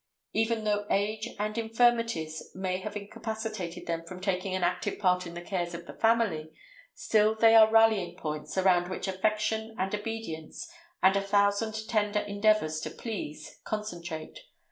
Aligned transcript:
Even 0.33 0.63
though 0.63 0.87
age 0.89 1.29
and 1.37 1.55
infirmities 1.59 2.49
may 2.55 2.77
have 2.79 2.95
incapacitated 2.97 3.85
them 3.85 4.03
from 4.03 4.19
taking 4.19 4.55
an 4.55 4.63
active 4.63 4.97
part 4.97 5.27
in 5.27 5.35
the 5.35 5.43
cares 5.43 5.75
of 5.75 5.85
the 5.85 5.93
family, 5.93 6.49
still 6.95 7.35
they 7.35 7.53
are 7.53 7.69
rallying 7.69 8.15
points 8.17 8.57
around 8.57 8.89
which 8.89 9.07
affection 9.07 9.75
and 9.77 9.93
obedience, 9.93 10.67
and 11.03 11.15
a 11.15 11.21
thousand 11.21 11.87
tender 11.87 12.21
endeavors 12.21 12.79
to 12.79 12.89
please, 12.89 13.59
concentrate. 13.63 14.39